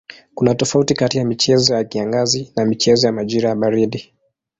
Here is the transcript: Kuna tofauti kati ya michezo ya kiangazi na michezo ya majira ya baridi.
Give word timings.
Kuna 0.35 0.55
tofauti 0.55 0.93
kati 0.93 1.17
ya 1.17 1.25
michezo 1.25 1.73
ya 1.73 1.83
kiangazi 1.83 2.51
na 2.55 2.65
michezo 2.65 3.07
ya 3.07 3.13
majira 3.13 3.49
ya 3.49 3.55
baridi. 3.55 4.13